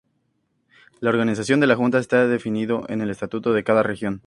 [0.99, 4.19] La organización de la Junta está definido en el estatuto de cada Región.